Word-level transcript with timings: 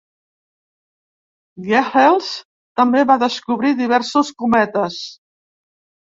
Gehrels 1.67 2.29
també 2.81 3.03
va 3.11 3.17
descobrir 3.25 3.73
diversos 3.83 4.31
cometes. 4.45 4.97